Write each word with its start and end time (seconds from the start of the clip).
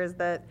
is 0.00 0.14
that 0.14 0.46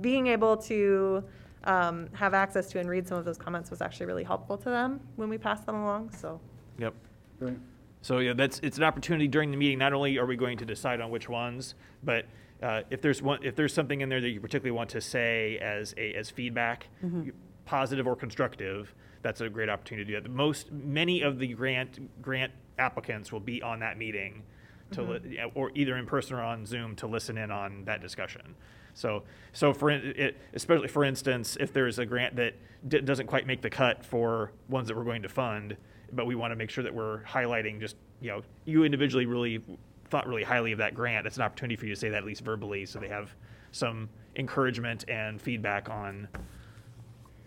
being 0.00 0.26
able 0.26 0.56
to 0.56 1.22
um, 1.64 2.08
have 2.12 2.34
access 2.34 2.68
to 2.68 2.78
and 2.80 2.88
read 2.88 3.06
some 3.06 3.18
of 3.18 3.24
those 3.24 3.38
comments 3.38 3.70
was 3.70 3.80
actually 3.80 4.06
really 4.06 4.24
helpful 4.24 4.56
to 4.58 4.68
them 4.70 5.00
when 5.16 5.28
we 5.28 5.38
passed 5.38 5.66
them 5.66 5.76
along, 5.76 6.10
so. 6.12 6.40
Yep. 6.78 6.94
Great. 7.38 7.58
So 8.02 8.18
yeah, 8.18 8.34
that's, 8.34 8.60
it's 8.62 8.78
an 8.78 8.84
opportunity 8.84 9.26
during 9.26 9.50
the 9.50 9.56
meeting, 9.56 9.78
not 9.78 9.92
only 9.92 10.18
are 10.18 10.26
we 10.26 10.36
going 10.36 10.58
to 10.58 10.64
decide 10.64 11.00
on 11.00 11.10
which 11.10 11.28
ones, 11.28 11.74
but 12.04 12.26
uh, 12.62 12.82
if 12.90 13.00
there's 13.02 13.20
one, 13.20 13.42
if 13.42 13.56
there's 13.56 13.74
something 13.74 14.00
in 14.00 14.08
there 14.08 14.20
that 14.20 14.30
you 14.30 14.40
particularly 14.40 14.76
want 14.76 14.90
to 14.90 15.00
say 15.00 15.58
as 15.58 15.92
a, 15.98 16.14
as 16.14 16.30
feedback, 16.30 16.88
you- 17.02 17.32
positive 17.64 18.06
or 18.06 18.14
constructive, 18.14 18.94
that's 19.22 19.40
a 19.40 19.48
great 19.48 19.68
opportunity 19.68 20.04
to 20.04 20.10
do 20.12 20.14
that. 20.22 20.22
The 20.22 20.34
Most, 20.34 20.70
many 20.70 21.22
of 21.22 21.40
the 21.40 21.48
grant, 21.48 22.22
grant 22.22 22.52
applicants 22.78 23.32
will 23.32 23.40
be 23.40 23.60
on 23.60 23.80
that 23.80 23.98
meeting 23.98 24.44
to, 24.92 25.02
li- 25.02 25.20
yeah, 25.32 25.46
or 25.56 25.72
either 25.74 25.96
in 25.96 26.06
person 26.06 26.36
or 26.36 26.42
on 26.42 26.64
Zoom 26.64 26.94
to 26.96 27.08
listen 27.08 27.36
in 27.36 27.50
on 27.50 27.84
that 27.86 28.00
discussion. 28.00 28.54
So, 28.96 29.22
so 29.52 29.72
for, 29.72 29.90
it, 29.90 30.36
especially 30.54 30.88
for 30.88 31.04
instance, 31.04 31.56
if 31.60 31.72
there's 31.72 31.98
a 31.98 32.06
grant 32.06 32.34
that 32.36 32.54
d- 32.88 33.02
doesn't 33.02 33.26
quite 33.26 33.46
make 33.46 33.60
the 33.60 33.70
cut 33.70 34.04
for 34.04 34.52
ones 34.68 34.88
that 34.88 34.96
we're 34.96 35.04
going 35.04 35.22
to 35.22 35.28
fund, 35.28 35.76
but 36.12 36.26
we 36.26 36.34
want 36.34 36.50
to 36.50 36.56
make 36.56 36.70
sure 36.70 36.82
that 36.82 36.94
we're 36.94 37.22
highlighting 37.24 37.78
just, 37.78 37.96
you 38.20 38.30
know, 38.30 38.42
you 38.64 38.84
individually 38.84 39.26
really 39.26 39.62
thought 40.08 40.26
really 40.26 40.42
highly 40.42 40.72
of 40.72 40.78
that 40.78 40.94
grant. 40.94 41.26
It's 41.26 41.36
an 41.36 41.42
opportunity 41.42 41.76
for 41.76 41.84
you 41.84 41.94
to 41.94 42.00
say 42.00 42.08
that 42.08 42.18
at 42.18 42.24
least 42.24 42.42
verbally, 42.42 42.86
so 42.86 42.98
they 42.98 43.08
have 43.08 43.34
some 43.70 44.08
encouragement 44.36 45.04
and 45.08 45.40
feedback 45.40 45.90
on, 45.90 46.26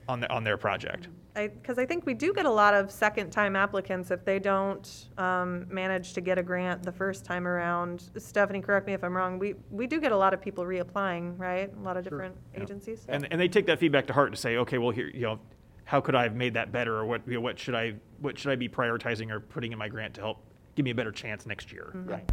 on, 0.09 0.19
the, 0.19 0.29
on 0.31 0.43
their 0.43 0.57
project. 0.57 1.07
Because 1.35 1.77
I 1.77 1.85
think 1.85 2.05
we 2.05 2.13
do 2.13 2.33
get 2.33 2.45
a 2.45 2.51
lot 2.51 2.73
of 2.73 2.91
second-time 2.91 3.55
applicants 3.55 4.11
if 4.11 4.25
they 4.25 4.39
don't 4.39 5.07
um, 5.17 5.65
manage 5.69 6.13
to 6.13 6.21
get 6.21 6.37
a 6.37 6.43
grant 6.43 6.83
the 6.83 6.91
first 6.91 7.23
time 7.23 7.47
around. 7.47 8.09
Stephanie, 8.17 8.59
correct 8.59 8.87
me 8.87 8.93
if 8.93 9.03
I'm 9.03 9.15
wrong, 9.15 9.39
we, 9.39 9.53
we 9.69 9.87
do 9.87 10.01
get 10.01 10.11
a 10.11 10.17
lot 10.17 10.33
of 10.33 10.41
people 10.41 10.65
reapplying, 10.65 11.39
right? 11.39 11.71
A 11.73 11.81
lot 11.81 11.95
of 11.95 12.03
different 12.03 12.35
agencies. 12.55 13.05
And, 13.07 13.27
and 13.31 13.39
they 13.39 13.47
take 13.47 13.67
that 13.67 13.79
feedback 13.79 14.07
to 14.07 14.13
heart 14.13 14.31
to 14.31 14.37
say, 14.37 14.57
okay, 14.57 14.79
well, 14.79 14.89
here, 14.89 15.09
you 15.13 15.21
know, 15.21 15.39
how 15.85 16.01
could 16.01 16.15
I 16.15 16.23
have 16.23 16.35
made 16.35 16.55
that 16.55 16.71
better, 16.71 16.97
or 16.97 17.05
what, 17.05 17.21
you 17.25 17.35
know, 17.35 17.41
what 17.41 17.57
should 17.57 17.75
I, 17.75 17.93
what 18.19 18.37
should 18.37 18.51
I 18.51 18.55
be 18.55 18.67
prioritizing 18.67 19.31
or 19.31 19.39
putting 19.39 19.71
in 19.71 19.77
my 19.77 19.87
grant 19.87 20.15
to 20.15 20.21
help 20.21 20.43
give 20.75 20.83
me 20.83 20.91
a 20.91 20.95
better 20.95 21.11
chance 21.11 21.45
next 21.45 21.71
year? 21.71 21.91
Right. 21.93 22.29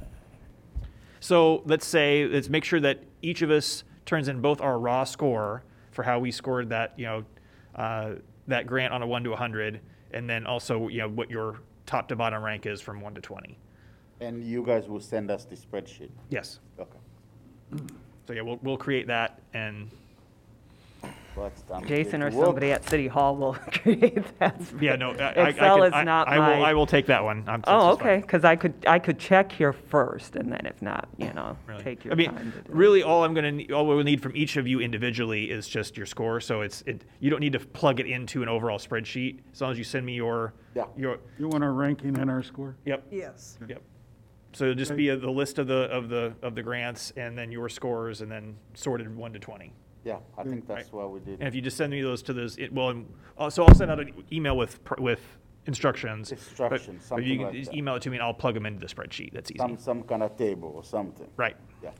So 1.20 1.62
let's 1.64 1.86
say, 1.86 2.26
let's 2.26 2.48
make 2.48 2.64
sure 2.64 2.80
that 2.80 3.04
each 3.22 3.42
of 3.42 3.50
us 3.50 3.84
turns 4.04 4.28
in 4.28 4.40
both 4.40 4.60
our 4.60 4.78
raw 4.78 5.04
score 5.04 5.62
for 5.92 6.02
how 6.02 6.18
we 6.18 6.30
scored 6.30 6.70
that, 6.70 6.92
you 6.96 7.06
know, 7.06 7.24
uh, 7.76 8.14
that 8.48 8.66
grant 8.66 8.92
on 8.92 9.02
a 9.02 9.06
one 9.06 9.22
to 9.24 9.32
a 9.32 9.36
hundred, 9.36 9.80
and 10.12 10.28
then 10.28 10.46
also, 10.46 10.88
you 10.88 10.98
know, 10.98 11.08
what 11.08 11.30
your 11.30 11.60
top 11.86 12.08
to 12.08 12.16
bottom 12.16 12.42
rank 12.42 12.66
is 12.66 12.80
from 12.80 13.00
one 13.00 13.14
to 13.14 13.20
twenty. 13.20 13.58
And 14.20 14.42
you 14.42 14.64
guys 14.64 14.88
will 14.88 15.00
send 15.00 15.30
us 15.30 15.44
the 15.44 15.56
spreadsheet? 15.56 16.10
Yes. 16.30 16.60
Okay. 16.80 16.98
So 18.26 18.32
yeah, 18.32 18.40
we'll, 18.40 18.58
we'll 18.62 18.78
create 18.78 19.06
that 19.08 19.40
and, 19.52 19.82
Well, 19.82 19.90
that's 19.90 19.90
done. 19.90 19.98
Jason 21.86 22.22
or 22.22 22.28
It 22.28 22.32
somebody 22.34 22.72
at 22.72 22.88
City 22.88 23.06
Hall 23.08 23.36
will 23.36 23.52
create 23.82 24.38
that. 24.38 24.60
yeah, 24.80 24.96
no, 24.96 25.12
I, 25.12 25.22
I- 25.22 25.32
I 25.44 25.48
Excel 25.50 25.76
can- 25.78 25.86
is 25.86 25.92
I- 25.92 26.04
not 26.04 26.28
I 26.28 26.38
will, 26.38 26.60
my- 26.60 26.70
I 26.70 26.74
will 26.74 26.86
take 26.86 27.06
that 27.06 27.22
one. 27.22 27.44
I'm- 27.48 27.62
Oh, 27.66 27.88
that's 27.88 27.98
fine. 28.00 28.08
okay, 28.12 28.20
because 28.22 28.44
I 28.44 28.56
could, 28.56 28.74
I 28.86 28.98
could 28.98 29.18
check 29.18 29.52
here 29.52 29.72
first, 29.72 30.36
and 30.36 30.50
then 30.50 30.64
if 30.66 30.80
not, 30.82 31.08
you 31.18 31.32
know, 31.32 31.56
Really. 31.66 31.82
take 31.82 32.06
I 32.10 32.14
mean, 32.14 32.30
time 32.30 32.52
to 32.52 32.58
do 32.58 32.58
it. 32.58 32.74
really, 32.74 33.02
all 33.02 33.24
I'm 33.24 33.34
gonna, 33.34 33.52
need- 33.52 33.72
all 33.72 33.86
we'll 33.86 34.02
need 34.02 34.22
from 34.22 34.36
each 34.36 34.56
of 34.56 34.66
you 34.66 34.80
individually 34.80 35.50
is 35.50 35.68
just 35.68 35.96
your 35.96 36.06
score. 36.06 36.40
So 36.40 36.62
it's, 36.62 36.82
it, 36.86 37.04
you 37.20 37.30
don't 37.30 37.40
need 37.40 37.52
to 37.52 37.60
plug 37.60 38.00
it 38.00 38.06
into 38.06 38.42
an 38.42 38.48
overall 38.48 38.78
spreadsheet. 38.78 39.40
As 39.52 39.60
long 39.60 39.72
as 39.72 39.78
you 39.78 39.84
send 39.84 40.06
me 40.06 40.14
your, 40.14 40.54
Yeah. 40.74 40.84
your, 40.96 41.18
You 41.38 41.48
want 41.48 41.62
our 41.64 41.72
ranking 41.72 42.16
and 42.18 42.30
our 42.30 42.42
score? 42.42 42.76
yep, 42.84 43.04
Yes. 43.10 43.58
yep. 43.68 43.82
So 44.52 44.64
it'll 44.64 44.74
just 44.74 44.96
be 44.96 45.10
a- 45.10 45.16
the 45.16 45.30
list 45.30 45.58
of 45.58 45.66
the, 45.66 45.82
of 45.90 46.08
the, 46.08 46.32
of 46.42 46.54
the 46.54 46.62
grants 46.62 47.12
and 47.16 47.36
then 47.36 47.52
your 47.52 47.68
scores 47.68 48.22
and 48.22 48.30
then 48.32 48.56
sorted 48.74 49.14
one 49.14 49.32
to 49.34 49.38
twenty. 49.38 49.74
Yeah, 50.06 50.18
I 50.38 50.44
think 50.44 50.68
that's 50.68 50.92
what 50.92 51.10
we 51.10 51.18
did. 51.18 51.30
And 51.30 51.38
did. 51.40 51.48
if 51.48 51.54
you 51.56 51.60
just 51.60 51.76
send 51.76 51.90
me 51.90 52.00
those 52.00 52.22
to 52.22 52.32
those, 52.32 52.56
it, 52.58 52.72
well, 52.72 52.90
and, 52.90 53.12
uh, 53.36 53.50
so 53.50 53.64
I'll 53.64 53.74
send 53.74 53.90
out 53.90 53.98
an 53.98 54.12
email 54.32 54.56
with, 54.56 54.82
pr- 54.84 55.02
with 55.02 55.20
instructions. 55.66 56.30
but- 56.30 56.38
Instructions, 56.38 57.06
But 57.10 57.24
you 57.24 57.38
can 57.38 57.46
like 57.46 57.54
just 57.54 57.72
that. 57.72 57.76
email 57.76 57.96
it 57.96 58.02
to 58.02 58.10
me 58.10 58.16
and 58.18 58.22
I'll 58.22 58.32
plug 58.32 58.54
them 58.54 58.66
into 58.66 58.78
the 58.78 58.86
spreadsheet. 58.86 59.32
That's 59.32 59.50
easy. 59.50 59.58
Some, 59.58 59.76
some 59.78 60.02
kind 60.04 60.22
of 60.22 60.36
table 60.36 60.72
or 60.76 60.84
something. 60.84 61.26
Right. 61.36 61.56
Yeah. 61.82 61.90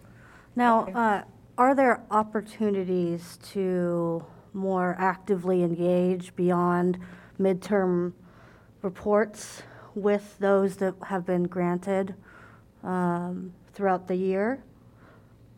Now, 0.55 0.87
uh, 0.87 1.25
are 1.59 1.75
there 1.75 2.05
opportunities 2.13 3.41
to 3.51 4.25
more 4.53 4.95
actively 5.01 5.65
engage 5.65 6.35
beyond 6.37 7.01
midterm 7.41 8.13
reports 8.83 9.65
with 9.97 10.39
those 10.39 10.77
that 10.77 10.95
have 11.07 11.27
been 11.27 11.43
granted 11.43 12.15
um, 12.85 13.53
throughout 13.73 14.07
the 14.07 14.15
year? 14.15 14.63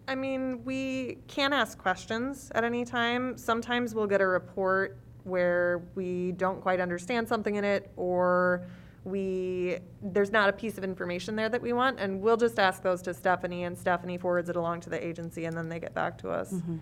I 0.09 0.15
mean, 0.15 0.65
we 0.65 1.19
can 1.29 1.53
ask 1.53 1.77
questions 1.79 2.51
at 2.55 2.65
any 2.65 2.85
time. 2.85 3.37
Sometimes 3.37 3.95
we'll 3.95 4.07
get 4.07 4.23
a 4.23 4.27
report 4.27 4.97
where 5.25 5.83
we 5.95 6.33
don't 6.33 6.63
quite 6.63 6.81
understand 6.81 7.29
something 7.29 7.57
in 7.57 7.65
it, 7.65 7.91
or 7.97 8.67
we, 9.05 9.77
there's 10.03 10.33
not 10.33 10.49
a 10.49 10.53
piece 10.53 10.79
of 10.79 10.85
information 10.85 11.37
there 11.37 11.51
that 11.51 11.61
we 11.61 11.75
want, 11.75 12.01
and 12.01 12.23
we'll 12.23 12.39
just 12.39 12.59
ask 12.59 12.83
those 12.83 13.03
to 13.03 13.13
Stephanie, 13.13 13.65
and 13.65 13.77
Stephanie 13.77 14.17
forwards 14.17 14.49
it 14.49 14.57
along 14.57 14.81
to 14.81 14.91
the 14.91 15.07
agency, 15.07 15.45
and 15.45 15.55
then 15.55 15.69
they 15.69 15.79
get 15.79 15.93
back 15.95 16.17
to 16.19 16.31
us. 16.31 16.55
Mm-hmm. 16.55 16.79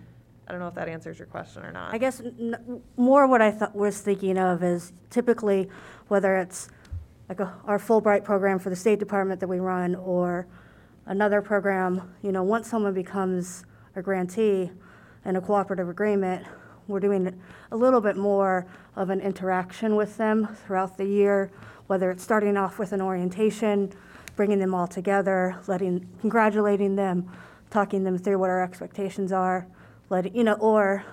I 0.47 0.51
don't 0.53 0.61
know 0.61 0.67
if 0.69 0.75
that 0.75 0.87
answers 0.87 1.19
your 1.19 1.25
question 1.27 1.63
or 1.65 1.73
not. 1.73 1.93
I 1.93 1.97
guess 1.97 2.21
n- 2.21 2.81
more 2.95 3.27
what 3.27 3.41
I 3.41 3.51
thought, 3.51 3.75
was 3.75 3.99
thinking 3.99 4.37
of 4.37 4.63
is 4.63 4.93
typically, 5.09 5.67
whether 6.07 6.37
it's 6.37 6.69
like 7.27 7.41
a- 7.41 7.53
our 7.65 7.77
Fulbright 7.77 8.23
program 8.23 8.57
for 8.59 8.69
the 8.69 8.75
State 8.77 8.99
Department 8.99 9.41
that 9.41 9.49
we 9.49 9.59
run, 9.59 9.95
or 9.95 10.47
another 11.07 11.41
program, 11.41 12.13
you 12.21 12.31
know, 12.31 12.43
once 12.43 12.69
someone 12.69 12.93
becomes 12.93 13.65
a 13.95 14.01
grantee 14.01 14.69
in 15.25 15.35
a 15.35 15.41
cooperative 15.41 15.89
agreement, 15.89 16.45
we're 16.87 16.99
doing 16.99 17.41
a 17.71 17.75
little 17.75 18.01
bit 18.01 18.15
more 18.15 18.67
of 18.95 19.09
an 19.09 19.19
interaction 19.19 19.95
with 19.95 20.17
them 20.17 20.47
throughout 20.65 20.97
the 20.97 21.05
year, 21.05 21.51
whether 21.87 22.11
it's 22.11 22.23
starting 22.23 22.55
off 22.57 22.77
with 22.77 22.91
an 22.91 23.01
orientation, 23.01 23.91
bringing 24.35 24.59
them 24.59 24.73
all 24.73 24.87
together, 24.87 25.57
letting, 25.67 26.07
congratulating 26.21 26.95
them, 26.95 27.29
talking 27.69 28.03
them 28.03 28.17
through 28.17 28.37
what 28.37 28.49
our 28.49 28.63
expectations 28.63 29.31
are, 29.31 29.67
letting, 30.09 30.35
you 30.35 30.43
know, 30.43 30.53
or 30.55 31.03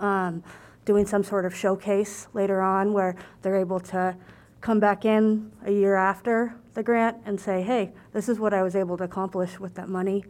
um, 0.00 0.42
doing 0.84 1.06
some 1.06 1.24
sort 1.24 1.44
of 1.44 1.54
showcase 1.54 2.28
later 2.34 2.60
on 2.60 2.92
where 2.92 3.16
they're 3.42 3.56
able 3.56 3.80
to 3.80 4.16
come 4.60 4.80
back 4.80 5.04
in 5.04 5.50
a 5.64 5.72
year 5.72 5.94
after 5.94 6.54
the 6.74 6.82
grant 6.82 7.16
and 7.24 7.40
say, 7.40 7.62
hey, 7.62 7.92
this 8.12 8.28
is 8.28 8.38
what 8.38 8.52
I 8.52 8.62
was 8.62 8.76
able 8.76 8.96
to 8.98 9.04
accomplish 9.04 9.58
with 9.58 9.74
that 9.76 9.88
money, 9.88 10.24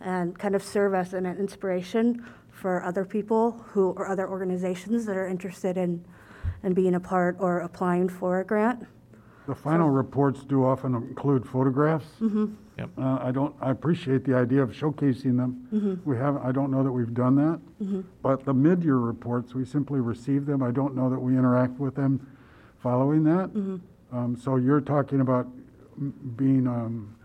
and 0.00 0.38
kind 0.38 0.54
of 0.54 0.62
serve 0.62 0.94
as 0.94 1.12
an 1.14 1.26
inspiration 1.26 2.24
for 2.50 2.82
other 2.84 3.04
people 3.04 3.52
who, 3.70 3.90
or 3.96 4.06
other 4.08 4.28
organizations 4.28 5.06
that 5.06 5.16
are 5.16 5.26
interested 5.26 5.76
in, 5.76 6.04
in 6.62 6.74
being 6.74 6.94
a 6.94 7.00
part 7.00 7.36
or 7.40 7.60
applying 7.60 8.08
for 8.08 8.40
a 8.40 8.44
grant. 8.44 8.86
The 9.46 9.54
final 9.54 9.88
reports 9.88 10.44
do 10.44 10.64
often 10.64 10.94
include 10.94 11.46
photographs. 11.48 12.06
Yep. 12.20 12.90
Uh, 12.98 13.18
I 13.22 13.30
don't, 13.32 13.54
I 13.60 13.70
appreciate 13.70 14.24
the 14.24 14.34
idea 14.36 14.62
of 14.62 14.70
showcasing 14.70 15.36
them. 15.36 16.00
We 16.04 16.16
have, 16.16 16.36
I 16.36 16.52
don't 16.52 16.70
know 16.70 16.84
that 16.84 16.92
we've 16.92 17.14
done 17.14 17.34
that. 17.36 18.04
But 18.22 18.44
the 18.44 18.52
mid-year 18.54 18.98
reports, 18.98 19.54
we 19.54 19.64
simply 19.64 20.00
receive 20.00 20.44
them. 20.46 20.62
I 20.62 20.70
don't 20.70 20.94
know 20.94 21.08
that 21.10 21.18
we 21.18 21.32
interact 21.36 21.78
with 21.80 21.94
them 21.96 22.24
following 22.80 23.24
that. 23.24 23.50
Um, 24.12 24.36
So 24.36 24.56
you're 24.56 24.80
talking 24.82 25.20
about 25.22 25.46
m- 25.46 25.57
being 26.36 26.66
um, 26.66 27.16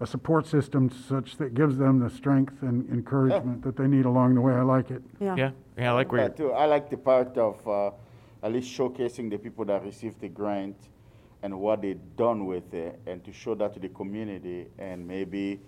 a 0.00 0.06
support 0.06 0.46
system 0.46 0.90
such 0.90 1.36
that 1.36 1.54
gives 1.54 1.76
them 1.76 2.00
the 2.00 2.10
strength 2.10 2.62
and 2.62 2.88
encouragement 2.90 3.62
that 3.62 3.76
they 3.76 3.86
need 3.86 4.04
along 4.04 4.34
the 4.34 4.40
way. 4.40 4.52
I 4.52 4.62
like 4.62 4.90
it. 4.90 5.02
Yeah, 5.20 5.50
yeah, 5.76 5.90
I 5.90 5.92
like 5.92 6.10
where 6.12 6.28
That 6.28 6.36
too. 6.36 6.52
I 6.52 6.66
like 6.66 6.90
the 6.90 6.96
part 6.96 7.36
of 7.38 7.66
uh, 7.68 7.90
at 8.42 8.52
least 8.52 8.76
showcasing 8.76 9.30
the 9.30 9.38
people 9.38 9.64
that 9.66 9.84
received 9.84 10.20
the 10.20 10.28
grant 10.28 10.76
and 11.42 11.58
what 11.60 11.82
they've 11.82 12.16
done 12.16 12.46
with 12.46 12.72
it, 12.74 13.00
and 13.06 13.24
to 13.24 13.32
show 13.32 13.54
that 13.56 13.74
to 13.74 13.80
the 13.80 13.88
community, 13.88 14.66
and 14.78 15.06
maybe 15.06 15.60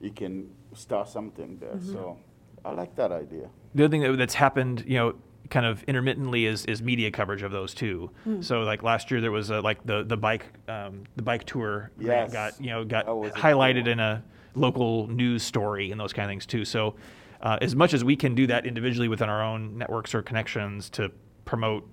you 0.00 0.10
can 0.10 0.50
start 0.74 1.08
something 1.08 1.58
there. 1.58 1.78
So 1.80 2.18
I 2.64 2.70
like 2.72 2.94
that 2.96 3.12
idea. 3.12 3.48
the 3.74 3.84
other 3.84 3.90
thing 3.90 4.02
that, 4.02 4.16
that's 4.16 4.34
happened, 4.34 4.84
you 4.86 4.96
know, 4.98 5.14
kind 5.50 5.66
of 5.66 5.82
intermittently 5.84 6.46
is, 6.46 6.64
is 6.66 6.82
media 6.82 7.10
coverage 7.10 7.42
of 7.42 7.52
those 7.52 7.74
too. 7.74 8.10
So 8.40 8.62
like 8.62 8.82
last 8.82 9.10
year 9.10 9.20
there 9.20 9.30
was 9.30 9.50
a, 9.50 9.60
like 9.60 9.84
the, 9.84 10.02
the 10.02 10.16
bike, 10.16 10.46
um, 10.68 11.04
the 11.16 11.22
bike 11.22 11.44
tour 11.44 11.90
Yes. 11.98 12.32
got, 12.32 12.60
you 12.60 12.70
know, 12.70 12.84
got 12.84 13.06
That 13.06 13.12
a 13.12 13.40
highlighted 13.40 13.84
cool 13.84 13.92
in 13.92 14.00
a 14.00 14.22
local 14.54 15.06
news 15.08 15.42
story 15.42 15.90
and 15.90 16.00
those 16.00 16.12
kind 16.12 16.24
of 16.26 16.30
things 16.30 16.46
too. 16.46 16.64
So 16.64 16.96
uh, 17.40 17.58
as 17.60 17.76
much 17.76 17.94
as 17.94 18.02
we 18.02 18.16
can 18.16 18.34
do 18.34 18.46
that 18.48 18.66
individually 18.66 19.08
within 19.08 19.28
our 19.28 19.42
own 19.42 19.76
networks 19.78 20.14
or 20.14 20.22
connections 20.22 20.88
to 20.90 21.10
promote, 21.44 21.88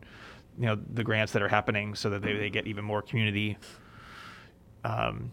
you 0.57 0.65
know, 0.67 0.77
the 0.94 1.03
grants 1.03 1.33
that 1.33 1.41
are 1.41 1.50
happening 1.50 1.95
so 1.95 2.09
that 2.09 2.21
they, 2.21 2.33
they 2.33 2.50
get 2.50 2.67
even 2.67 2.85
more 2.85 3.01
community 3.01 3.57
um, 4.85 5.31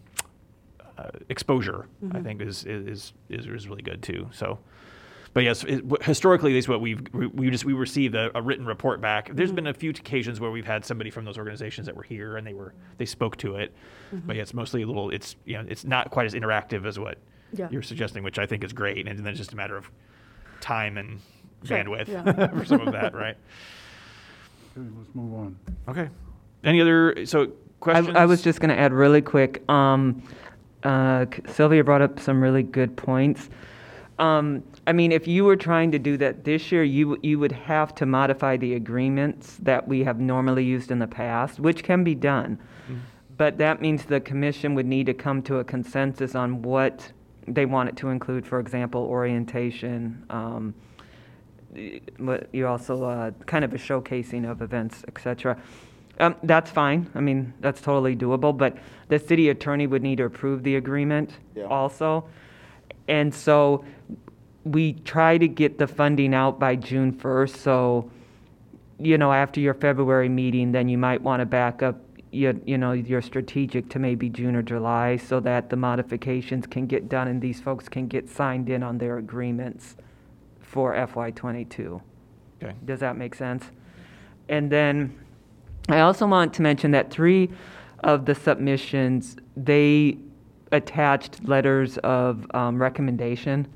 uh, 0.99 1.11
exposure, 1.29 1.87
I 2.13 2.21
think 2.21 2.43
is, 2.43 2.65
is, 2.65 3.13
is, 3.29 3.47
is 3.47 3.69
really 3.69 3.83
good 3.83 4.03
too. 4.03 4.29
So, 4.33 4.59
but 5.33 5.45
yes, 5.45 5.63
it, 5.65 5.85
historically, 6.03 6.53
this 6.53 6.65
is 6.65 6.69
what 6.69 6.81
we've, 6.81 7.01
we, 7.13 7.27
we 7.29 7.51
just, 7.51 7.65
we 7.65 7.73
received 7.73 8.15
a, 8.15 8.37
a 8.37 8.43
written 8.43 8.67
report 8.67 9.01
back. 9.01 9.31
There's 9.33 9.53
been 9.53 9.69
a 9.69 9.75
few 9.75 9.91
occasions 9.91 10.41
where 10.41 10.51
we've 10.51 10.67
had 10.67 10.85
somebody 10.85 11.11
from 11.11 11.25
those 11.25 11.39
organizations 11.39 11.87
that 11.87 11.95
were 11.97 12.03
here 12.03 12.37
and 12.37 12.47
they 12.47 12.55
were, 12.55 12.75
they 12.99 13.07
spoke 13.07 13.37
to 13.39 13.57
it. 13.57 13.73
But 14.13 14.35
yeah, 14.37 14.43
it's 14.43 14.55
mostly 14.55 14.83
a 14.83 14.87
little, 14.87 15.11
it's, 15.11 15.37
you 15.45 15.57
know, 15.57 15.65
it's 15.69 15.85
not 15.85 16.11
quite 16.11 16.27
as 16.27 16.35
interactive 16.35 16.85
as 16.85 16.99
what 16.99 17.19
Yeah. 17.53 17.69
you're 17.71 17.83
suggesting, 17.83 18.25
which 18.25 18.39
I 18.41 18.47
think 18.47 18.65
is 18.65 18.73
great. 18.73 19.07
And 19.07 19.19
then 19.19 19.27
it's 19.29 19.39
just 19.39 19.53
a 19.53 19.57
matter 19.57 19.77
of 19.77 19.89
time 20.61 20.99
and 20.99 21.21
Sure, 21.63 21.77
bandwidth 21.79 22.09
yeah. 22.09 22.49
for 22.59 22.65
some 22.65 22.81
of 22.87 22.93
that, 22.93 23.15
right? 23.15 23.37
Okay, 24.79 24.87
let's 24.97 25.15
move 25.15 25.35
on. 25.35 25.59
Okay. 25.89 26.09
Any 26.63 26.81
other, 26.81 27.27
so 27.27 27.53
questions? 27.81 28.17
I 28.17 28.25
was 28.25 28.41
just 28.41 28.61
going 28.61 28.69
to 28.71 28.79
add 28.79 28.93
really 28.93 29.21
quick. 29.21 29.69
Um, 29.69 30.23
uh, 30.85 31.27
Sylvia 31.49 31.83
brought 31.83 32.03
up 32.03 32.21
some 32.21 32.41
really 32.41 32.63
good 32.63 32.97
points. 32.97 33.51
Um, 34.21 34.63
I 34.87 34.93
mean, 34.93 35.13
if 35.13 35.27
you 35.27 35.45
were 35.45 35.57
trying 35.57 35.91
to 35.93 35.99
do 35.99 36.19
that 36.19 36.45
this 36.45 36.71
year, 36.71 36.85
you 36.85 37.19
you 37.23 37.39
would 37.39 37.53
have 37.53 37.95
to 37.97 38.07
modify 38.07 38.57
the 38.59 38.75
agreements 38.75 39.57
that 39.63 39.89
we 39.89 40.05
have 40.05 40.21
normally 40.21 40.63
used 40.65 40.91
in 40.91 40.99
the 40.99 41.07
past, 41.07 41.59
which 41.59 41.83
can 41.83 42.05
be 42.05 42.15
done. 42.15 42.59
But 43.39 43.57
that 43.57 43.81
means 43.81 44.05
the 44.05 44.21
commission 44.21 44.75
would 44.75 44.85
need 44.87 45.07
to 45.07 45.15
come 45.15 45.41
to 45.45 45.57
a 45.61 45.65
consensus 45.65 46.35
on 46.35 46.61
what 46.61 47.11
they 47.49 47.65
want 47.65 47.89
it 47.89 47.97
to 47.97 48.11
include. 48.11 48.47
For 48.47 48.61
example, 48.61 49.01
orientation. 49.03 50.27
Um, 50.29 50.75
but 52.19 52.49
you 52.53 52.67
also 52.67 53.03
uh, 53.05 53.31
kind 53.47 53.65
of 53.65 53.73
a 53.73 53.79
showcasing 53.79 54.51
of 54.51 54.61
events, 54.61 55.03
etc. 55.09 55.57
Um, 56.19 56.37
that's 56.43 56.71
fine. 56.71 57.09
I 57.15 57.21
mean, 57.21 57.55
that's 57.61 57.81
totally 57.81 58.15
doable. 58.15 58.55
But 58.55 58.77
the 59.09 59.19
city 59.19 59.49
attorney 59.49 59.87
would 59.87 60.03
need 60.03 60.19
to 60.19 60.25
approve 60.25 60.63
the 60.63 60.77
agreement 60.77 61.39
Yeah. 61.55 61.65
also, 61.65 62.27
and 63.11 63.35
so 63.35 63.85
we 64.65 64.93
try 64.93 65.37
to 65.37 65.49
get 65.49 65.79
the 65.79 65.87
funding 65.87 66.33
out 66.33 66.61
by 66.61 66.77
June 66.77 67.13
first. 67.13 67.57
So, 67.57 68.11
you 68.99 69.19
know, 69.19 69.33
after 69.33 69.61
your 69.61 69.75
February 69.75 70.29
meeting, 70.29 70.71
then 70.73 70.89
you 70.89 70.97
might 70.97 71.21
want 71.21 71.41
to 71.41 71.47
back 71.47 71.83
up. 71.83 71.97
You, 72.33 72.63
you 72.65 72.79
know, 72.79 72.93
your 72.93 73.21
strategic 73.23 73.89
to 73.89 73.99
maybe 73.99 74.29
June 74.29 74.55
or 74.55 74.63
July 74.63 75.17
so 75.17 75.41
that 75.41 75.69
the 75.69 75.75
modifications 75.75 76.65
can 76.65 76.87
get 76.87 77.09
done 77.09 77.27
and 77.27 77.43
these 77.43 77.61
folks 77.61 77.89
can 77.89 78.07
get 78.07 78.29
signed 78.29 78.71
in 78.71 78.85
on 78.85 78.99
their 78.99 79.19
agreements 79.19 79.97
for 80.61 80.95
FY22. 80.95 82.01
Okay. 82.63 82.77
Does 82.85 83.01
that 83.01 83.17
make 83.17 83.35
sense? 83.35 83.65
And 84.49 84.71
then 84.71 85.19
I 85.89 86.01
also 86.01 86.25
want 86.29 86.55
to 86.55 86.63
mention 86.63 86.93
that 86.93 87.11
three 87.11 87.51
of 88.05 88.27
the 88.27 88.37
submissions, 88.37 89.37
they 89.57 90.19
attached 90.73 91.47
letters 91.49 91.99
of 91.99 92.47
um, 92.55 92.81
recommendation. 92.81 93.67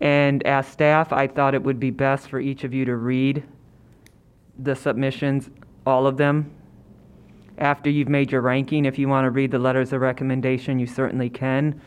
And 0.00 0.42
as 0.44 0.66
staff, 0.66 1.12
I 1.12 1.26
thought 1.26 1.54
it 1.54 1.62
would 1.62 1.80
be 1.80 1.90
best 1.90 2.28
for 2.28 2.40
each 2.40 2.64
of 2.64 2.74
you 2.74 2.84
to 2.84 2.96
read 2.96 3.42
the 4.58 4.74
submissions, 4.74 5.50
all 5.86 6.06
of 6.06 6.16
them. 6.16 6.50
After 7.58 7.88
you've 7.88 8.08
made 8.08 8.32
your 8.32 8.40
ranking, 8.40 8.84
if 8.84 8.98
you 8.98 9.08
want 9.08 9.24
to 9.26 9.30
read 9.30 9.50
the 9.50 9.58
letters 9.58 9.92
of 9.92 10.00
recommendation, 10.00 10.78
you 10.78 10.86
certainly 10.86 11.30
can. 11.30 11.80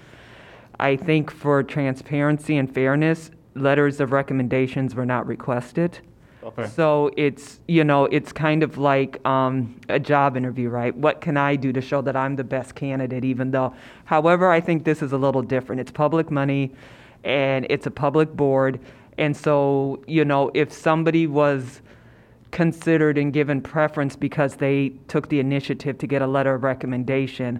I 0.80 0.96
think 0.96 1.32
for 1.32 1.62
transparency 1.64 2.58
and 2.58 2.74
fairness, 2.74 3.32
letters 3.56 4.00
of 4.00 4.12
recommendations 4.12 4.96
were 4.96 5.06
not 5.06 5.28
requested. 5.28 6.00
Okay. 6.44 6.68
So 6.68 7.12
it's, 7.18 7.60
you 7.68 7.84
know, 7.84 8.06
it's 8.06 8.32
kind 8.32 8.64
of 8.64 8.78
like 8.78 9.26
um, 9.26 9.80
a 9.90 10.00
job 10.00 10.38
interview, 10.38 10.70
right? 10.70 10.96
What 10.96 11.20
can 11.20 11.36
I 11.36 11.56
do 11.56 11.74
to 11.74 11.82
show 11.82 12.02
that 12.02 12.16
I'm 12.16 12.36
the 12.36 12.44
best 12.44 12.76
candidate, 12.76 13.26
even 13.26 13.52
though, 13.52 13.74
however, 14.06 14.50
I 14.52 14.62
think 14.62 14.84
this 14.84 15.02
is 15.02 15.12
a 15.12 15.18
little 15.18 15.42
different. 15.42 15.82
It's 15.82 15.92
public 15.92 16.30
money 16.30 16.74
and 17.24 17.66
it's 17.70 17.86
a 17.88 17.92
public 17.92 18.34
board. 18.34 18.80
And 19.18 19.36
so, 19.36 20.04
you 20.08 20.24
know, 20.24 20.52
if 20.54 20.72
somebody 20.72 21.26
was 21.26 21.82
considered 22.52 23.18
and 23.18 23.34
given 23.34 23.62
preference 23.62 24.16
because 24.16 24.56
they 24.56 24.90
took 25.08 25.30
the 25.30 25.40
initiative 25.40 25.98
to 25.98 26.08
get 26.08 26.22
a 26.22 26.28
letter 26.28 26.54
of 26.54 26.64
recommendation, 26.64 27.60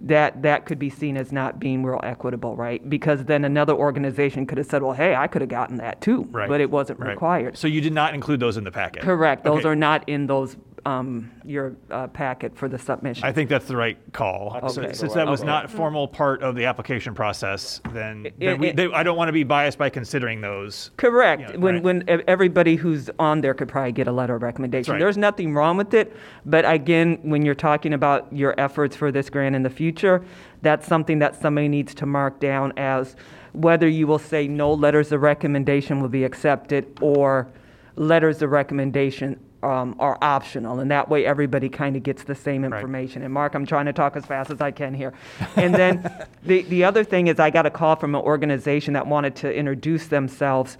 that 0.00 0.42
that 0.42 0.64
could 0.64 0.78
be 0.78 0.90
seen 0.90 1.16
as 1.16 1.32
not 1.32 1.58
being 1.58 1.82
real 1.84 2.00
equitable, 2.02 2.54
right? 2.56 2.88
Because 2.88 3.24
then 3.24 3.44
another 3.44 3.72
organization 3.74 4.46
could 4.46 4.58
have 4.58 4.66
said, 4.68 4.82
"Well, 4.82 4.92
hey, 4.92 5.14
I 5.16 5.26
could 5.26 5.42
have 5.42 5.50
gotten 5.50 5.76
that 5.78 6.00
too," 6.00 6.28
Right. 6.30 6.48
but 6.48 6.60
it 6.60 6.70
wasn't 6.70 7.00
Right. 7.00 7.10
required. 7.10 7.56
So 7.56 7.66
you 7.66 7.80
did 7.80 7.92
not 7.92 8.14
include 8.14 8.38
those 8.40 8.56
in 8.56 8.64
the 8.64 8.70
packet? 8.70 9.02
Correct. 9.02 9.42
Those 9.44 9.60
Okay. 9.60 9.68
are 9.70 9.76
not 9.76 10.04
in 10.08 10.26
those 10.28 10.56
um, 10.88 11.30
your 11.44 11.76
uh, 11.90 12.06
packet 12.08 12.56
for 12.56 12.68
the 12.68 12.78
submission. 12.78 13.24
I 13.24 13.32
think 13.32 13.50
that's 13.50 13.66
the 13.66 13.76
right 13.76 13.98
call. 14.12 14.52
I 14.54 14.60
think 14.60 14.72
So- 14.72 14.92
Since 14.92 15.14
that 15.14 15.26
was 15.26 15.40
Okay. 15.40 15.46
not 15.46 15.66
a 15.66 15.68
formal 15.68 16.08
part 16.08 16.42
of 16.42 16.54
the 16.54 16.64
application 16.64 17.14
process, 17.14 17.80
then, 17.92 18.26
It- 18.26 18.34
then 18.38 18.58
we, 18.58 18.68
it- 18.68 18.76
they- 18.76 18.92
I 18.92 19.02
don't 19.02 19.16
want 19.16 19.28
to 19.28 19.32
be 19.32 19.44
biased 19.44 19.78
by 19.78 19.90
considering 19.90 20.40
those. 20.40 20.90
Correct. 20.96 21.42
Yeah, 21.42 21.56
when 21.56 21.74
right. 21.74 21.82
when 21.82 22.02
e- 22.08 22.22
everybody 22.26 22.76
who's 22.76 23.10
on 23.18 23.40
there 23.40 23.54
could 23.54 23.68
probably 23.68 23.92
get 23.92 24.08
a 24.08 24.12
letter 24.12 24.34
of 24.36 24.42
recommendation. 24.42 24.92
right. 24.92 24.98
There's 25.00 25.18
nothing 25.18 25.54
wrong 25.54 25.76
with 25.76 25.92
it, 25.94 26.14
but 26.46 26.64
again, 26.70 27.18
when 27.22 27.42
you're 27.44 27.54
talking 27.54 27.92
about 27.92 28.26
your 28.32 28.54
efforts 28.58 28.96
for 28.96 29.12
this 29.12 29.28
grant 29.30 29.54
in 29.54 29.62
the 29.62 29.70
future, 29.70 30.22
that's 30.62 30.86
something 30.86 31.18
that 31.18 31.34
somebody 31.40 31.68
needs 31.68 31.94
to 31.94 32.06
mark 32.06 32.40
down 32.40 32.72
as 32.76 33.14
whether 33.52 33.88
you 33.88 34.06
will 34.06 34.18
say 34.18 34.46
no 34.48 34.72
letters 34.72 35.12
of 35.12 35.22
recommendation 35.22 36.00
will 36.00 36.08
be 36.08 36.24
accepted 36.24 36.86
or 37.00 37.48
letters 37.96 38.42
of 38.42 38.50
recommendation 38.50 39.38
um, 39.62 39.96
are 39.98 40.16
optional, 40.22 40.78
and 40.78 40.90
that 40.90 41.08
way 41.08 41.26
everybody 41.26 41.68
kind 41.68 41.96
of 41.96 42.02
gets 42.02 42.22
the 42.22 42.34
same 42.34 42.62
Right. 42.62 42.72
information. 42.74 43.22
And 43.22 43.34
Mark, 43.34 43.54
I'm 43.54 43.66
trying 43.66 43.86
to 43.86 43.92
talk 43.92 44.16
as 44.16 44.24
fast 44.24 44.50
as 44.50 44.60
I 44.60 44.70
can 44.70 44.94
here. 44.94 45.12
And 45.56 45.74
then 45.74 46.08
the 46.44 46.62
the 46.62 46.84
other 46.84 47.02
thing 47.04 47.26
is, 47.26 47.40
I 47.40 47.50
got 47.50 47.66
a 47.66 47.70
call 47.70 47.96
from 47.96 48.14
an 48.14 48.20
organization 48.22 48.94
that 48.94 49.06
wanted 49.06 49.34
to 49.36 49.52
introduce 49.52 50.06
themselves 50.06 50.78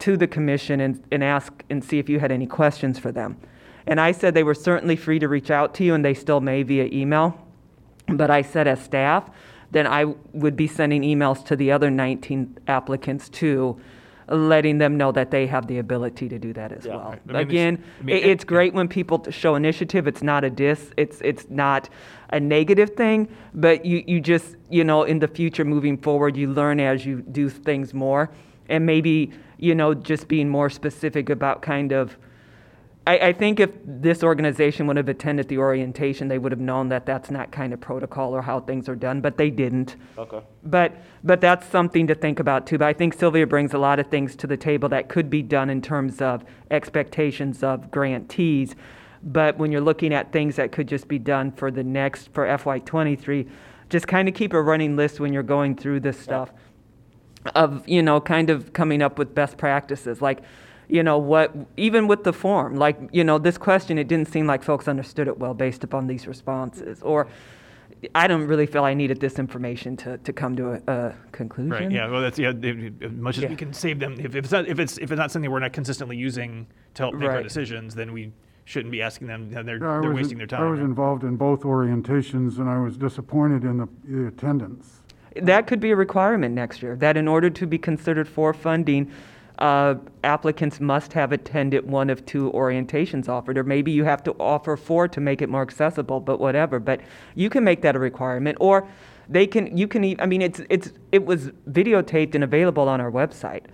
to 0.00 0.16
the 0.16 0.26
commission 0.26 0.80
and, 0.80 1.02
and 1.10 1.24
ask 1.24 1.52
and 1.70 1.84
see 1.84 1.98
if 1.98 2.08
you 2.08 2.20
had 2.20 2.30
any 2.32 2.46
questions 2.46 2.98
for 2.98 3.12
them. 3.12 3.36
And 3.86 4.00
I 4.00 4.12
said 4.12 4.34
they 4.34 4.42
were 4.44 4.54
certainly 4.54 4.96
free 4.96 5.18
to 5.18 5.28
reach 5.28 5.50
out 5.50 5.74
to 5.74 5.84
you, 5.84 5.94
and 5.94 6.04
they 6.04 6.14
still 6.14 6.40
may 6.40 6.62
via 6.62 6.86
email. 6.92 7.40
But 8.08 8.30
I 8.30 8.42
said, 8.42 8.66
as 8.66 8.80
staff, 8.80 9.30
then 9.70 9.86
I 9.86 10.04
would 10.32 10.56
be 10.56 10.66
sending 10.66 11.02
emails 11.02 11.44
to 11.46 11.56
the 11.56 11.70
other 11.72 11.90
19 11.90 12.58
applicants 12.68 13.28
too, 13.28 13.78
letting 14.30 14.78
them 14.78 14.96
know 14.96 15.12
that 15.12 15.30
they 15.30 15.46
have 15.46 15.66
the 15.66 15.78
ability 15.78 16.28
to 16.28 16.38
do 16.38 16.52
that 16.52 16.72
as 16.72 16.84
Yeah. 16.86 16.96
well. 16.96 17.10
Right. 17.10 17.20
I 17.28 17.32
mean, 17.32 17.36
it's- 17.36 17.50
Again, 17.50 17.78
I 18.00 18.04
mean, 18.04 18.16
it, 18.16 18.22
it- 18.24 18.30
it's 18.30 18.44
great 18.44 18.74
when 18.74 18.88
people 18.88 19.24
show 19.30 19.54
initiative. 19.54 20.06
It's 20.06 20.22
not 20.22 20.44
a 20.44 20.50
diss. 20.50 20.90
It's 20.96 21.20
it's 21.22 21.46
not 21.50 21.88
a 22.30 22.38
negative 22.40 22.90
thing. 22.90 23.28
But 23.54 23.84
you 23.84 24.02
you 24.06 24.20
just 24.20 24.56
you 24.70 24.84
know 24.84 25.02
in 25.04 25.18
the 25.20 25.28
future 25.28 25.64
moving 25.64 25.96
forward, 25.96 26.36
you 26.36 26.48
learn 26.52 26.80
as 26.80 27.04
you 27.06 27.22
do 27.32 27.48
things 27.48 27.94
more, 27.94 28.30
and 28.68 28.84
maybe 28.84 29.30
you 29.58 29.74
know 29.74 29.94
just 29.94 30.28
being 30.28 30.48
more 30.48 30.70
specific 30.70 31.30
about 31.30 31.62
kind 31.62 31.92
of. 31.92 32.16
I, 33.08 33.28
I 33.28 33.32
think 33.32 33.58
if 33.58 33.70
this 33.86 34.22
organization 34.22 34.86
would 34.86 34.98
have 34.98 35.08
attended 35.08 35.48
the 35.48 35.56
orientation, 35.56 36.28
they 36.28 36.36
would 36.36 36.52
have 36.52 36.60
known 36.60 36.90
that 36.90 37.06
that's 37.06 37.30
not 37.30 37.50
kind 37.50 37.72
of 37.72 37.80
protocol 37.80 38.36
or 38.36 38.42
how 38.42 38.60
things 38.60 38.86
are 38.86 38.94
done, 38.94 39.22
but 39.22 39.38
they 39.38 39.48
didn't. 39.48 39.96
Okay. 40.18 40.42
But, 40.62 40.92
but 41.24 41.40
that's 41.40 41.66
something 41.66 42.06
to 42.06 42.14
think 42.14 42.38
about 42.38 42.66
too. 42.66 42.76
But 42.76 42.88
I 42.88 42.92
think 42.92 43.14
Sylvia 43.14 43.46
brings 43.46 43.72
a 43.72 43.78
lot 43.78 43.98
of 43.98 44.08
things 44.08 44.36
to 44.36 44.46
the 44.46 44.58
table 44.58 44.90
that 44.90 45.08
could 45.08 45.30
be 45.30 45.42
done 45.42 45.70
in 45.70 45.80
terms 45.80 46.20
of 46.20 46.44
expectations 46.70 47.62
of 47.62 47.90
grantees. 47.90 48.76
But 49.22 49.56
when 49.56 49.72
you're 49.72 49.80
looking 49.80 50.12
at 50.12 50.30
things 50.30 50.56
that 50.56 50.70
could 50.70 50.86
just 50.86 51.08
be 51.08 51.18
done 51.18 51.50
for 51.52 51.70
the 51.70 51.82
next, 51.82 52.28
for 52.34 52.46
FY23, 52.46 53.48
just 53.88 54.06
kind 54.06 54.28
of 54.28 54.34
keep 54.34 54.52
a 54.52 54.60
running 54.60 54.96
list 54.96 55.18
when 55.18 55.32
you're 55.32 55.42
going 55.42 55.76
through 55.76 56.00
this 56.00 56.20
stuff 56.20 56.52
of, 57.54 57.88
you 57.88 58.02
know, 58.02 58.20
kind 58.20 58.50
of 58.50 58.74
coming 58.74 59.00
up 59.00 59.18
with 59.18 59.34
best 59.34 59.56
practices. 59.56 60.20
Like, 60.20 60.40
you 60.88 61.02
know, 61.02 61.18
what, 61.18 61.54
even 61.76 62.06
with 62.08 62.24
the 62.24 62.32
form, 62.32 62.76
like, 62.76 62.98
you 63.12 63.22
know, 63.24 63.38
this 63.38 63.58
question, 63.58 63.98
it 63.98 64.08
didn't 64.08 64.28
seem 64.28 64.46
like 64.46 64.62
folks 64.62 64.88
understood 64.88 65.28
it 65.28 65.38
well 65.38 65.54
based 65.54 65.84
upon 65.84 66.06
these 66.06 66.26
responses. 66.26 67.02
Or 67.02 67.28
I 68.14 68.26
don't 68.26 68.46
really 68.46 68.66
feel 68.66 68.84
I 68.84 68.94
needed 68.94 69.20
this 69.20 69.38
information 69.38 69.96
to, 69.98 70.18
to 70.18 70.32
come 70.32 70.56
to 70.56 70.72
a, 70.72 70.92
a 70.92 71.14
conclusion. 71.32 71.70
Right, 71.70 71.90
yeah, 71.90 72.08
well, 72.08 72.22
that's, 72.22 72.38
yeah, 72.38 72.52
they- 72.54 72.92
as 73.02 73.12
much 73.12 73.38
as 73.38 73.44
we 73.50 73.56
can 73.56 73.72
save 73.72 73.98
them, 73.98 74.14
if 74.18 74.34
if 74.34 74.36
it's 74.36 74.50
not, 74.52 74.66
if 74.66 74.78
it's, 74.78 74.96
if 74.98 75.10
it's 75.12 75.18
not 75.18 75.30
something 75.30 75.50
we're 75.50 75.58
not 75.58 75.72
consistently 75.72 76.16
using 76.16 76.66
to 76.94 77.02
help 77.02 77.14
make 77.14 77.28
our 77.28 77.42
decisions, 77.42 77.94
then 77.94 78.12
we 78.12 78.32
shouldn't 78.64 78.92
be 78.92 79.02
asking 79.02 79.26
them, 79.26 79.50
they're, 79.50 79.62
Yeah, 79.76 80.00
they're 80.00 80.10
was- 80.10 80.14
wasting 80.22 80.38
their 80.38 80.46
time. 80.46 80.62
I 80.62 80.70
was 80.70 80.78
time. 80.78 80.86
involved 80.88 81.24
in 81.24 81.36
both 81.36 81.62
orientations, 81.62 82.58
and 82.58 82.68
I 82.68 82.78
was 82.78 82.96
disappointed 82.96 83.64
in 83.64 83.76
the 83.78 83.88
the 84.04 84.26
attendance. 84.28 85.02
That 85.36 85.66
could 85.66 85.80
be 85.80 85.90
a 85.90 85.96
requirement 85.96 86.54
next 86.54 86.82
year, 86.82 86.96
that 86.96 87.16
in 87.16 87.28
order 87.28 87.48
to 87.50 87.66
be 87.66 87.78
considered 87.78 88.26
for 88.28 88.52
funding, 88.54 89.10
uh, 89.58 89.96
applicants 90.22 90.80
must 90.80 91.12
have 91.12 91.32
attended 91.32 91.88
one 91.88 92.10
of 92.10 92.24
two 92.26 92.50
orientations 92.52 93.28
offered, 93.28 93.58
or 93.58 93.64
maybe 93.64 93.90
you 93.90 94.04
have 94.04 94.22
to 94.24 94.32
offer 94.38 94.76
four 94.76 95.08
to 95.08 95.20
make 95.20 95.42
it 95.42 95.48
more 95.48 95.62
accessible, 95.62 96.20
but 96.20 96.38
whatever. 96.38 96.78
But 96.78 97.00
you 97.34 97.50
can 97.50 97.64
make 97.64 97.82
that 97.82 97.96
a 97.96 97.98
requirement, 97.98 98.56
or 98.60 98.86
they 99.28 99.46
can, 99.46 99.76
you 99.76 99.88
can, 99.88 100.04
e- 100.04 100.16
I 100.18 100.26
mean, 100.26 100.42
it's, 100.42 100.60
it's, 100.70 100.92
it 101.12 101.26
was 101.26 101.48
videotaped 101.70 102.34
and 102.34 102.44
available 102.44 102.88
on 102.88 103.00
our 103.00 103.10
website. 103.10 103.64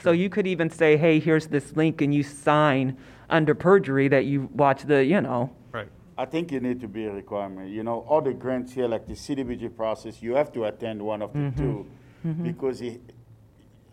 So 0.00 0.12
you 0.12 0.28
could 0.28 0.46
even 0.46 0.68
say, 0.70 0.96
hey, 0.96 1.18
here's 1.18 1.46
this 1.48 1.76
link, 1.76 2.00
and 2.02 2.14
you 2.14 2.22
sign 2.22 2.96
under 3.30 3.54
perjury 3.54 4.08
that 4.08 4.24
you 4.26 4.48
watch 4.54 4.82
the, 4.82 5.04
you 5.04 5.20
know, 5.20 5.50
Right, 5.72 5.88
I 6.18 6.24
think 6.26 6.52
it 6.52 6.62
need 6.62 6.80
to 6.80 6.88
be 6.88 7.06
a 7.06 7.12
requirement. 7.12 7.70
You 7.70 7.82
know, 7.82 8.00
all 8.08 8.20
the 8.20 8.32
grants 8.34 8.72
here, 8.72 8.86
like 8.86 9.06
the 9.06 9.14
CDBG 9.14 9.74
process, 9.76 10.22
you 10.22 10.34
have 10.34 10.52
to 10.52 10.64
attend 10.64 11.00
one 11.02 11.22
of 11.22 11.32
the 11.32 11.52
two 11.56 11.86
because 12.42 12.80
it, 12.82 13.00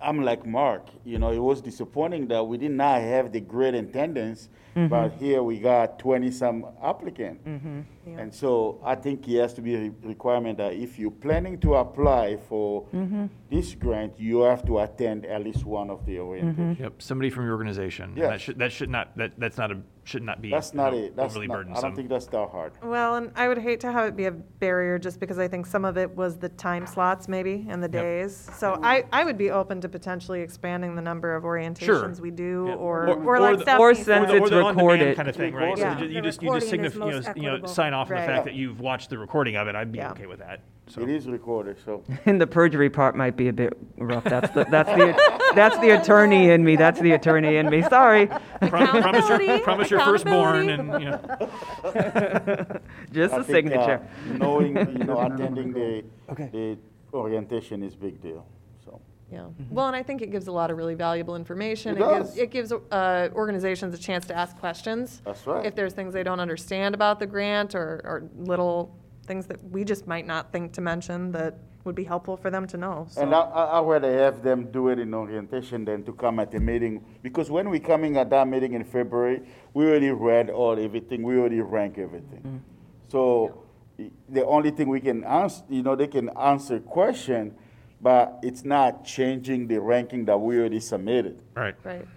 I'm 0.01 0.23
like 0.23 0.45
Mark, 0.45 0.87
you 1.03 1.19
know, 1.19 1.31
it 1.31 1.39
was 1.39 1.61
disappointing 1.61 2.27
that 2.29 2.43
we 2.43 2.57
did 2.57 2.71
not 2.71 3.01
have 3.01 3.31
the 3.31 3.41
great 3.41 3.75
attendance, 3.75 4.49
but 4.73 4.89
mm-hmm. 4.89 5.25
here 5.25 5.43
we 5.43 5.59
got 5.59 5.99
twenty-some 5.99 6.65
applicant. 6.81 7.45
Mm-hmm. 7.45 8.17
And 8.17 8.33
so 8.33 8.79
I 8.83 8.95
think 8.95 9.27
it 9.27 9.39
has 9.41 9.53
to 9.55 9.61
be 9.61 9.75
a 9.75 9.91
requirement 10.03 10.57
that 10.57 10.73
if 10.73 10.97
you're 10.97 11.11
planning 11.11 11.59
to 11.59 11.75
apply 11.75 12.37
for 12.37 12.85
mm-hmm. 12.93 13.25
this 13.51 13.75
grant, 13.75 14.19
you 14.19 14.41
have 14.41 14.65
to 14.67 14.79
attend 14.79 15.25
at 15.25 15.43
least 15.43 15.65
one 15.65 15.89
of 15.89 16.05
the 16.05 16.19
orientation. 16.19 16.77
Yep, 16.79 17.01
somebody 17.01 17.29
from 17.29 17.43
your 17.43 17.53
organization. 17.53 18.05
And 18.05 18.17
Yes. 18.17 18.29
That 18.29 18.41
should, 18.41 18.59
that 18.59 18.71
should 18.71 18.89
not, 18.89 19.17
that, 19.17 19.33
that's 19.37 19.57
not 19.57 19.71
a, 19.71 19.77
should 20.03 20.23
not 20.23 20.41
be. 20.41 20.49
That's 20.49 20.73
not 20.73 20.93
you 20.93 20.99
know, 20.99 21.05
it, 21.05 21.15
that's 21.15 21.33
Overly 21.33 21.47
not, 21.47 21.77
I 21.77 21.81
don't 21.81 21.95
think 21.95 22.09
that's 22.09 22.25
that 22.27 22.49
hard. 22.49 22.73
Well, 22.81 23.15
and 23.15 23.31
I 23.35 23.47
would 23.47 23.57
hate 23.57 23.79
to 23.81 23.91
have 23.91 24.07
it 24.07 24.15
be 24.15 24.25
a 24.25 24.31
barrier 24.31 24.97
just 24.97 25.19
because 25.19 25.37
I 25.37 25.47
think 25.47 25.65
some 25.65 25.85
of 25.85 25.97
it 25.97 26.09
was 26.15 26.37
the 26.37 26.49
time 26.49 26.87
slots 26.87 27.27
maybe 27.27 27.65
and 27.69 27.83
the 27.83 27.89
Yep. 27.89 27.91
days. 28.03 28.49
So 28.57 28.79
I, 28.81 29.03
I 29.11 29.23
would 29.23 29.37
be 29.37 29.51
open 29.51 29.81
to 29.81 29.89
potentially 29.89 30.41
expanding 30.41 30.95
the 30.95 31.01
number 31.01 31.35
of 31.35 31.43
orientations 31.43 32.19
we 32.19 32.31
do 32.31 32.65
Yeah. 32.69 32.75
or, 32.75 33.07
Or- 33.07 33.13
or 33.23 33.35
or 33.37 33.39
like 33.39 33.65
the- 33.65 33.77
or 33.77 33.93
since 33.93 34.07
Or 34.09 34.25
the- 34.25 34.33
or 34.33 34.37
it's 34.37 34.49
the 34.49 34.55
on-demand 34.61 34.77
recorded. 34.77 35.15
Kind 35.15 35.27
of 35.29 35.35
thing, 35.35 35.53
right? 35.53 35.77
So 35.77 35.83
Yeah. 35.83 35.99
you 35.99 36.05
you 36.07 36.21
just, 36.21 36.41
you 36.41 36.51
just 36.53 36.71
recording 36.71 36.91
signif- 36.91 37.35
you 37.35 37.43
know, 37.43 37.55
you 37.55 37.61
know, 37.61 37.67
sign 37.67 37.93
off 37.93 38.07
on 38.07 38.15
the 38.15 38.21
Right. 38.21 38.25
fact 38.27 38.45
that 38.45 38.53
you've 38.55 38.79
watched 38.79 39.09
the 39.09 39.17
recording 39.17 39.55
of 39.55 39.67
it. 39.67 39.75
I'd 39.75 39.91
be 39.91 39.99
Yeah. 39.99 40.11
okay 40.11 40.25
with 40.25 40.39
that. 40.39 40.61
So. 40.89 41.03
It 41.03 41.09
is 41.09 41.27
recorded, 41.27 41.77
so. 41.85 42.03
And 42.25 42.41
the 42.41 42.47
perjury 42.47 42.89
part 42.89 43.15
might 43.15 43.37
be 43.37 43.47
a 43.47 43.53
bit 43.53 43.77
rough. 43.97 44.23
That's 44.23 44.51
the, 44.53 44.65
that's 44.71 44.89
the, 44.89 45.51
that's 45.53 45.77
the 45.77 45.91
attorney 45.91 46.49
in 46.49 46.63
me. 46.63 46.75
That's 46.75 46.99
the 46.99 47.11
attorney 47.11 47.57
in 47.57 47.69
me. 47.69 47.83
Sorry. 47.83 48.25
Prom- 48.25 48.39
Promise 48.69 49.29
your, 49.29 49.35
Accountability, 49.35 49.63
promise 49.63 49.91
your 49.91 49.99
firstborn 49.99 50.69
and, 50.69 51.01
you 51.01 51.09
know. 51.11 51.19
Just 53.11 53.35
I 53.35 53.37
a 53.37 53.43
think, 53.43 53.71
uh, 53.71 53.71
signature. 53.75 54.07
Knowing, 54.33 54.75
you 54.77 54.85
know, 55.05 55.19
attending 55.21 55.73
the, 55.73 56.03
the 56.35 56.77
orientation 57.13 57.83
is 57.83 57.95
big 57.95 58.19
deal, 58.21 58.45
so. 58.83 58.99
Yeah, 59.31 59.45
well, 59.69 59.85
and 59.85 59.95
I 59.95 60.01
think 60.01 60.23
it 60.23 60.31
gives 60.31 60.47
a 60.47 60.51
lot 60.51 60.71
of 60.71 60.77
really 60.77 60.95
valuable 60.95 61.35
information. 61.35 61.97
It 61.97 61.99
gives, 61.99 62.29
does. 62.29 62.37
it 62.37 62.49
gives 62.49 62.71
uh, 62.71 63.29
organizations 63.33 63.93
a 63.93 63.99
chance 63.99 64.25
to 64.25 64.35
ask 64.35 64.57
questions. 64.57 65.21
That's 65.23 65.45
right. 65.45 65.65
If 65.67 65.75
there's 65.75 65.93
things 65.93 66.15
they 66.15 66.23
don't 66.23 66.39
understand 66.39 66.95
about 66.95 67.19
the 67.19 67.27
grant 67.27 67.75
or, 67.75 68.01
or 68.03 68.29
little 68.37 68.98
things 69.29 69.45
that 69.45 69.59
we 69.75 69.83
just 69.85 70.07
might 70.07 70.25
not 70.25 70.51
think 70.51 70.73
to 70.73 70.81
mention 70.81 71.31
that 71.31 71.53
would 71.85 71.95
be 71.95 72.03
helpful 72.03 72.35
for 72.35 72.49
them 72.49 72.65
to 72.67 72.77
know, 72.77 73.05
so. 73.09 73.21
And 73.21 73.33
I, 73.33 73.39
I, 73.41 73.63
I 73.77 73.81
rather 73.83 74.11
have 74.25 74.41
them 74.43 74.69
do 74.71 74.89
it 74.89 74.97
in 74.99 75.13
orientation 75.13 75.85
than 75.85 76.03
to 76.03 76.11
come 76.11 76.39
at 76.39 76.49
the 76.51 76.59
meeting, 76.59 77.05
because 77.21 77.49
when 77.49 77.69
we 77.69 77.79
coming 77.79 78.17
at 78.17 78.29
that 78.31 78.47
meeting 78.47 78.73
in 78.73 78.83
February, 78.83 79.41
we 79.75 79.85
already 79.87 80.09
read 80.09 80.49
all 80.49 80.77
everything, 80.83 81.21
we 81.23 81.37
already 81.37 81.61
rank 81.61 81.97
everything. 81.99 82.41
Mm. 82.43 82.59
So, 83.07 83.63
i- 83.99 84.11
the 84.27 84.45
only 84.45 84.71
thing 84.71 84.89
we 84.89 84.99
can 84.99 85.23
answer, 85.23 85.63
you 85.69 85.83
know, 85.83 85.95
they 85.95 86.07
can 86.07 86.29
answer 86.51 86.79
question, 86.79 87.55
but 88.01 88.39
it's 88.41 88.65
not 88.65 89.05
changing 89.05 89.67
the 89.67 89.79
ranking 89.79 90.25
that 90.25 90.37
we 90.39 90.57
already 90.59 90.79
submitted. 90.79 91.39
Right. 91.55 91.75
Right. 91.83 92.07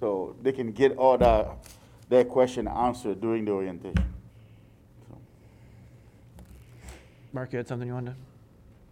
So 0.00 0.36
they 0.42 0.52
can 0.52 0.70
get 0.72 0.96
all 0.96 1.18
the, 1.18 1.48
their 2.08 2.24
question 2.24 2.68
answered 2.68 3.20
during 3.20 3.44
the 3.44 3.52
orientation. 3.52 4.13
Mark, 7.34 7.52
you 7.52 7.56
had 7.58 7.66
something 7.68 7.88
you 7.88 7.94
wanted 7.94 8.14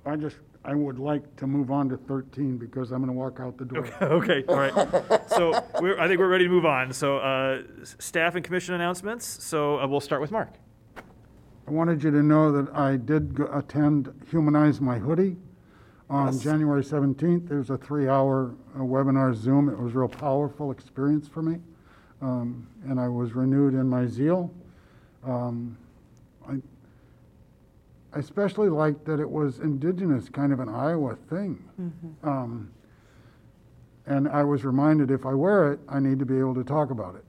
to? 0.05 0.11
I 0.11 0.17
just, 0.17 0.37
I 0.65 0.75
would 0.75 0.99
like 0.99 1.37
to 1.37 1.47
move 1.47 1.71
on 1.71 1.89
to 1.91 1.97
13 1.97 2.59
because 2.59 2.91
I'm 2.91 2.99
going 2.99 3.07
to 3.07 3.13
walk 3.19 3.39
out 3.41 3.57
the 3.57 3.65
door. 3.65 3.85
to? 3.85 4.07
Okay, 4.11 4.45
all 4.49 4.57
right. 4.57 5.31
So 5.31 5.65
we're, 5.81 5.99
I 5.99 6.09
think 6.09 6.19
we're 6.19 6.29
ready 6.29 6.45
to 6.45 6.51
move 6.51 6.67
on. 6.67 6.93
So 6.93 7.19
uh, 7.19 7.63
s- 7.81 7.95
staff 8.01 8.35
and 8.35 8.45
commission 8.45 8.75
announcements. 8.75 9.25
So 9.45 9.79
uh, 9.79 9.87
we'll 9.87 10.01
start 10.01 10.21
with 10.21 10.33
Mark. 10.33 10.51
I 10.97 11.71
wanted 11.71 12.03
you 12.03 12.11
to 12.11 12.23
know 12.23 12.51
that 12.51 12.75
I 12.75 12.97
did 12.97 13.35
go- 13.35 13.49
attend 13.53 14.13
Humanize 14.31 14.81
My 14.81 14.99
Hoodie 14.99 15.37
on 16.11 16.37
January 16.41 16.83
17th. 16.83 17.49
It 17.51 17.55
was 17.57 17.71
a 17.71 17.79
three-hour 17.79 18.55
uh, 18.75 18.79
webinar 18.81 19.33
Zoom. 19.37 19.69
It 19.69 19.79
was 19.79 19.95
a 19.95 19.99
real 20.01 20.09
powerful 20.09 20.73
experience 20.73 21.29
for 21.29 21.43
me, 21.43 21.61
Um, 22.21 22.67
and 22.89 22.99
I 22.99 23.07
was 23.09 23.35
renewed 23.35 23.75
in 23.75 23.89
my 23.89 24.07
zeal. 24.07 24.53
Um, 25.25 25.77
I 28.15 28.19
especially 28.19 28.69
liked 28.69 29.05
that 29.07 29.21
it 29.21 29.31
was 29.31 29.59
indigenous, 29.61 30.29
kind 30.29 30.53
of 30.53 30.61
an 30.61 30.69
Iowa 30.69 31.17
thing. 31.31 31.63
Um, 32.23 32.71
And 34.07 34.29
I 34.29 34.43
was 34.43 34.65
reminded 34.65 35.13
if 35.13 35.25
I 35.25 35.33
wear 35.33 35.73
it, 35.73 35.79
I 35.89 36.01
need 36.01 36.19
to 36.19 36.27
be 36.27 36.37
able 36.39 36.55
to 36.57 36.65
talk 36.65 36.91
about 36.91 37.15
it. 37.15 37.25